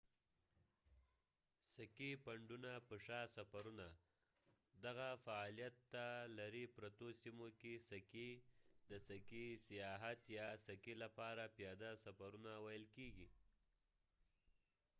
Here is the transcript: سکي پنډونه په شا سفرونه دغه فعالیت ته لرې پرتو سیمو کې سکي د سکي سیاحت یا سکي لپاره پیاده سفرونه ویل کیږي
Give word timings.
سکي 1.75 2.09
پنډونه 2.25 2.71
په 2.87 2.95
شا 3.05 3.21
سفرونه 3.35 3.87
دغه 4.85 5.09
فعالیت 5.25 5.75
ته 5.93 6.05
لرې 6.37 6.65
پرتو 6.75 7.07
سیمو 7.21 7.47
کې 7.59 7.73
سکي 7.89 8.29
د 8.89 8.91
سکي 9.07 9.45
سیاحت 9.67 10.19
یا 10.39 10.49
سکي 10.65 10.93
لپاره 11.03 11.43
پیاده 11.57 11.91
سفرونه 12.03 12.51
ویل 12.65 12.85
کیږي 12.95 13.29